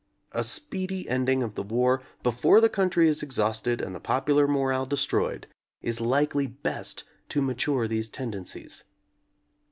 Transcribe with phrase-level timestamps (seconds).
[0.31, 4.87] A speedy ending of the war, before the country is exhausted and the popular morale
[4.87, 5.45] destroyed,
[5.83, 8.83] is likely best to mature these tendencies.